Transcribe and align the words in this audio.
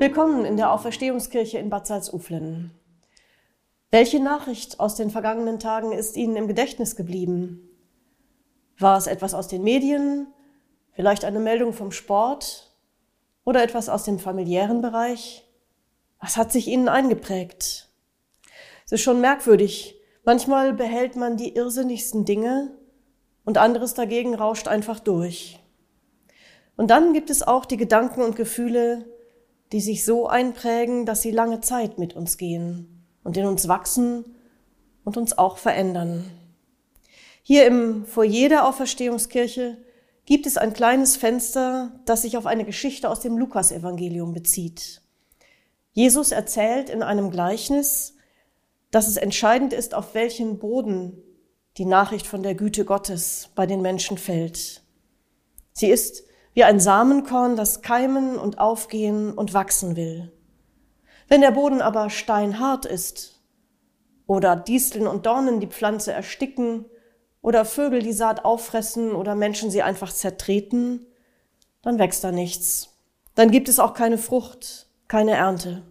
Willkommen 0.00 0.46
in 0.46 0.56
der 0.56 0.72
Auferstehungskirche 0.72 1.58
in 1.58 1.68
Bad 1.68 1.86
Salzuflen. 1.86 2.70
Welche 3.90 4.18
Nachricht 4.18 4.80
aus 4.80 4.94
den 4.94 5.10
vergangenen 5.10 5.58
Tagen 5.58 5.92
ist 5.92 6.16
Ihnen 6.16 6.36
im 6.36 6.48
Gedächtnis 6.48 6.96
geblieben? 6.96 7.68
War 8.78 8.96
es 8.96 9.06
etwas 9.06 9.34
aus 9.34 9.46
den 9.46 9.62
Medien, 9.62 10.26
vielleicht 10.92 11.26
eine 11.26 11.38
Meldung 11.38 11.74
vom 11.74 11.92
Sport 11.92 12.74
oder 13.44 13.62
etwas 13.62 13.90
aus 13.90 14.04
dem 14.04 14.18
familiären 14.18 14.80
Bereich? 14.80 15.46
Was 16.18 16.38
hat 16.38 16.50
sich 16.50 16.68
Ihnen 16.68 16.88
eingeprägt? 16.88 17.90
Es 18.86 18.92
ist 18.92 19.02
schon 19.02 19.20
merkwürdig. 19.20 20.00
Manchmal 20.24 20.72
behält 20.72 21.14
man 21.14 21.36
die 21.36 21.54
irrsinnigsten 21.54 22.24
Dinge 22.24 22.74
und 23.44 23.58
anderes 23.58 23.92
dagegen 23.92 24.34
rauscht 24.34 24.66
einfach 24.66 24.98
durch. 24.98 25.60
Und 26.78 26.88
dann 26.90 27.12
gibt 27.12 27.28
es 27.28 27.46
auch 27.46 27.66
die 27.66 27.76
Gedanken 27.76 28.22
und 28.22 28.34
Gefühle, 28.34 29.04
die 29.72 29.80
sich 29.80 30.04
so 30.04 30.26
einprägen, 30.26 31.06
dass 31.06 31.22
sie 31.22 31.30
lange 31.30 31.60
Zeit 31.60 31.98
mit 31.98 32.14
uns 32.14 32.36
gehen 32.38 33.04
und 33.22 33.36
in 33.36 33.46
uns 33.46 33.68
wachsen 33.68 34.24
und 35.04 35.16
uns 35.16 35.36
auch 35.36 35.58
verändern. 35.58 36.24
Hier 37.42 37.66
im 37.66 38.04
Foyer 38.04 38.48
der 38.48 38.66
Auferstehungskirche 38.66 39.76
gibt 40.26 40.46
es 40.46 40.56
ein 40.56 40.72
kleines 40.72 41.16
Fenster, 41.16 42.00
das 42.04 42.22
sich 42.22 42.36
auf 42.36 42.46
eine 42.46 42.64
Geschichte 42.64 43.08
aus 43.08 43.20
dem 43.20 43.38
Lukasevangelium 43.38 44.32
bezieht. 44.32 45.02
Jesus 45.92 46.30
erzählt 46.30 46.88
in 46.88 47.02
einem 47.02 47.30
Gleichnis, 47.30 48.14
dass 48.90 49.08
es 49.08 49.16
entscheidend 49.16 49.72
ist, 49.72 49.94
auf 49.94 50.14
welchen 50.14 50.58
Boden 50.58 51.22
die 51.78 51.84
Nachricht 51.84 52.26
von 52.26 52.42
der 52.42 52.54
Güte 52.54 52.84
Gottes 52.84 53.50
bei 53.54 53.66
den 53.66 53.82
Menschen 53.82 54.18
fällt. 54.18 54.82
Sie 55.72 55.88
ist 55.88 56.24
wie 56.54 56.64
ein 56.64 56.80
Samenkorn, 56.80 57.56
das 57.56 57.82
keimen 57.82 58.38
und 58.38 58.58
aufgehen 58.58 59.32
und 59.32 59.54
wachsen 59.54 59.96
will. 59.96 60.32
Wenn 61.28 61.42
der 61.42 61.52
Boden 61.52 61.80
aber 61.80 62.10
steinhart 62.10 62.86
ist 62.86 63.40
oder 64.26 64.56
Disteln 64.56 65.06
und 65.06 65.26
Dornen 65.26 65.60
die 65.60 65.68
Pflanze 65.68 66.12
ersticken 66.12 66.86
oder 67.40 67.64
Vögel 67.64 68.02
die 68.02 68.12
Saat 68.12 68.44
auffressen 68.44 69.12
oder 69.12 69.34
Menschen 69.34 69.70
sie 69.70 69.82
einfach 69.82 70.12
zertreten, 70.12 71.06
dann 71.82 71.98
wächst 71.98 72.24
da 72.24 72.32
nichts. 72.32 72.98
Dann 73.34 73.50
gibt 73.50 73.68
es 73.68 73.78
auch 73.78 73.94
keine 73.94 74.18
Frucht, 74.18 74.88
keine 75.08 75.32
Ernte. 75.32 75.82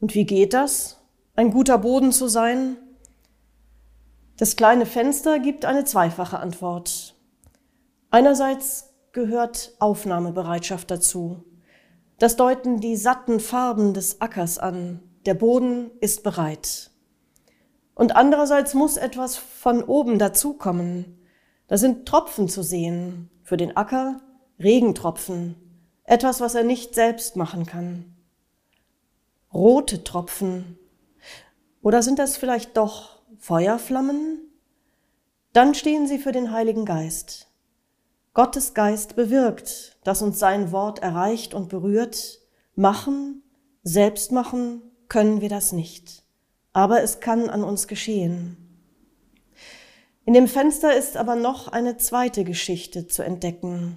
Und 0.00 0.14
wie 0.14 0.26
geht 0.26 0.52
das, 0.52 1.00
ein 1.36 1.50
guter 1.50 1.78
Boden 1.78 2.12
zu 2.12 2.28
sein? 2.28 2.76
Das 4.36 4.56
kleine 4.56 4.86
Fenster 4.86 5.38
gibt 5.38 5.64
eine 5.64 5.84
zweifache 5.84 6.38
Antwort. 6.38 7.14
Einerseits 8.10 8.94
gehört 9.12 9.74
Aufnahmebereitschaft 9.78 10.90
dazu. 10.90 11.44
Das 12.18 12.36
deuten 12.36 12.80
die 12.80 12.96
satten 12.96 13.38
Farben 13.38 13.92
des 13.92 14.20
Ackers 14.20 14.58
an. 14.58 15.02
Der 15.26 15.34
Boden 15.34 15.90
ist 16.00 16.22
bereit. 16.22 16.90
Und 17.94 18.16
andererseits 18.16 18.74
muss 18.74 18.96
etwas 18.96 19.36
von 19.36 19.82
oben 19.82 20.18
dazukommen. 20.18 21.18
Da 21.66 21.76
sind 21.76 22.06
Tropfen 22.06 22.48
zu 22.48 22.62
sehen. 22.62 23.30
Für 23.42 23.56
den 23.56 23.76
Acker 23.76 24.20
Regentropfen. 24.58 25.56
Etwas, 26.04 26.40
was 26.40 26.54
er 26.54 26.64
nicht 26.64 26.94
selbst 26.94 27.36
machen 27.36 27.66
kann. 27.66 28.16
Rote 29.52 30.02
Tropfen. 30.02 30.78
Oder 31.82 32.02
sind 32.02 32.18
das 32.18 32.36
vielleicht 32.36 32.76
doch 32.76 33.20
Feuerflammen? 33.38 34.40
Dann 35.52 35.74
stehen 35.74 36.06
sie 36.06 36.18
für 36.18 36.32
den 36.32 36.52
Heiligen 36.52 36.84
Geist. 36.84 37.47
Gottes 38.38 38.72
Geist 38.72 39.16
bewirkt, 39.16 39.96
dass 40.04 40.22
uns 40.22 40.38
sein 40.38 40.70
Wort 40.70 41.00
erreicht 41.00 41.54
und 41.54 41.68
berührt. 41.68 42.38
Machen, 42.76 43.42
selbst 43.82 44.30
machen 44.30 44.80
können 45.08 45.40
wir 45.40 45.48
das 45.48 45.72
nicht. 45.72 46.22
Aber 46.72 47.02
es 47.02 47.18
kann 47.18 47.50
an 47.50 47.64
uns 47.64 47.88
geschehen. 47.88 48.56
In 50.24 50.34
dem 50.34 50.46
Fenster 50.46 50.96
ist 50.96 51.16
aber 51.16 51.34
noch 51.34 51.66
eine 51.66 51.96
zweite 51.96 52.44
Geschichte 52.44 53.08
zu 53.08 53.24
entdecken. 53.24 53.96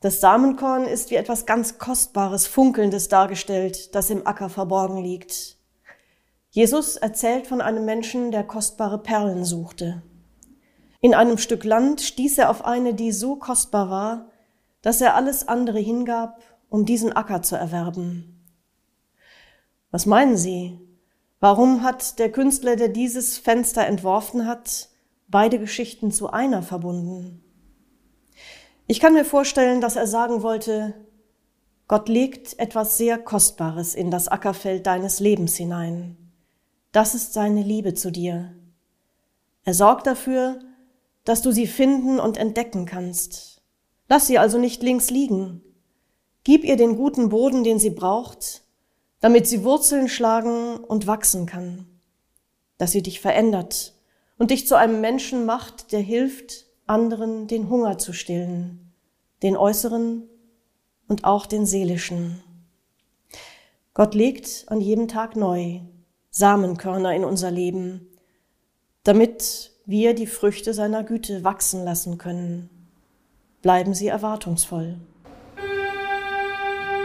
Das 0.00 0.22
Samenkorn 0.22 0.86
ist 0.86 1.10
wie 1.10 1.16
etwas 1.16 1.44
ganz 1.44 1.76
Kostbares, 1.76 2.46
Funkelndes 2.46 3.08
dargestellt, 3.08 3.94
das 3.94 4.08
im 4.08 4.26
Acker 4.26 4.48
verborgen 4.48 5.04
liegt. 5.04 5.58
Jesus 6.48 6.96
erzählt 6.96 7.46
von 7.46 7.60
einem 7.60 7.84
Menschen, 7.84 8.30
der 8.30 8.44
kostbare 8.44 9.02
Perlen 9.02 9.44
suchte. 9.44 10.00
In 11.00 11.14
einem 11.14 11.38
Stück 11.38 11.64
Land 11.64 12.02
stieß 12.02 12.38
er 12.38 12.50
auf 12.50 12.64
eine, 12.64 12.94
die 12.94 13.12
so 13.12 13.36
kostbar 13.36 13.88
war, 13.88 14.30
dass 14.82 15.00
er 15.00 15.14
alles 15.14 15.48
andere 15.48 15.78
hingab, 15.78 16.42
um 16.68 16.84
diesen 16.84 17.12
Acker 17.12 17.42
zu 17.42 17.56
erwerben. 17.56 18.46
Was 19.90 20.06
meinen 20.06 20.36
Sie? 20.36 20.78
Warum 21.40 21.82
hat 21.82 22.18
der 22.18 22.30
Künstler, 22.30 22.76
der 22.76 22.88
dieses 22.88 23.38
Fenster 23.38 23.86
entworfen 23.86 24.46
hat, 24.46 24.90
beide 25.28 25.58
Geschichten 25.58 26.12
zu 26.12 26.30
einer 26.30 26.62
verbunden? 26.62 27.42
Ich 28.86 29.00
kann 29.00 29.14
mir 29.14 29.24
vorstellen, 29.24 29.80
dass 29.80 29.96
er 29.96 30.06
sagen 30.06 30.42
wollte, 30.42 30.94
Gott 31.88 32.08
legt 32.08 32.58
etwas 32.58 32.98
sehr 32.98 33.18
Kostbares 33.18 33.94
in 33.94 34.10
das 34.10 34.28
Ackerfeld 34.28 34.86
deines 34.86 35.18
Lebens 35.18 35.56
hinein. 35.56 36.16
Das 36.92 37.14
ist 37.14 37.32
seine 37.32 37.62
Liebe 37.62 37.94
zu 37.94 38.12
dir. 38.12 38.54
Er 39.64 39.74
sorgt 39.74 40.06
dafür, 40.06 40.60
dass 41.24 41.42
du 41.42 41.52
sie 41.52 41.66
finden 41.66 42.18
und 42.18 42.36
entdecken 42.36 42.86
kannst. 42.86 43.62
Lass 44.08 44.26
sie 44.26 44.38
also 44.38 44.58
nicht 44.58 44.82
links 44.82 45.10
liegen. 45.10 45.62
Gib 46.44 46.64
ihr 46.64 46.76
den 46.76 46.96
guten 46.96 47.28
Boden, 47.28 47.64
den 47.64 47.78
sie 47.78 47.90
braucht, 47.90 48.62
damit 49.20 49.46
sie 49.46 49.62
Wurzeln 49.62 50.08
schlagen 50.08 50.78
und 50.78 51.06
wachsen 51.06 51.46
kann, 51.46 51.86
dass 52.78 52.92
sie 52.92 53.02
dich 53.02 53.20
verändert 53.20 53.94
und 54.38 54.50
dich 54.50 54.66
zu 54.66 54.76
einem 54.76 55.00
Menschen 55.00 55.44
macht, 55.44 55.92
der 55.92 56.00
hilft, 56.00 56.66
anderen 56.86 57.46
den 57.46 57.68
Hunger 57.68 57.98
zu 57.98 58.12
stillen, 58.12 58.92
den 59.42 59.56
äußeren 59.56 60.28
und 61.06 61.24
auch 61.24 61.46
den 61.46 61.66
seelischen. 61.66 62.42
Gott 63.94 64.14
legt 64.14 64.64
an 64.68 64.80
jedem 64.80 65.08
Tag 65.08 65.36
neu 65.36 65.80
Samenkörner 66.30 67.14
in 67.14 67.24
unser 67.24 67.50
Leben, 67.50 68.08
damit 69.04 69.72
wir 69.90 70.14
die 70.14 70.26
Früchte 70.26 70.72
seiner 70.72 71.04
Güte 71.04 71.44
wachsen 71.44 71.84
lassen 71.84 72.16
können. 72.16 72.70
Bleiben 73.62 73.92
Sie 73.92 74.08
erwartungsvoll. 74.08 74.96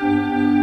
Musik 0.00 0.55